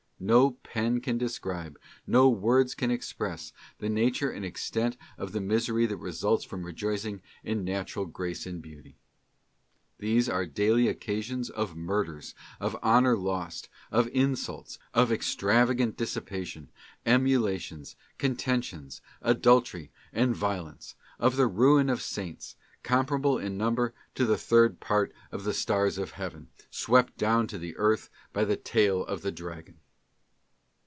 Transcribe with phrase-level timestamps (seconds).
[0.23, 5.41] No pen can describe, no words can ex press, the nature and extent of the
[5.41, 8.99] misery that results from rejoicing in natural grace and beauty.
[9.97, 16.69] These are daily occa sions of murders, of honour lost, of insults, of extravagant dissipation,
[17.03, 24.37] emulations, contentions, adultery and violence, of the ruin of Saints, comparable in number to the
[24.37, 29.03] third part of the stars of heaven, swept down to the earth by the tail
[29.05, 29.79] of the dragon.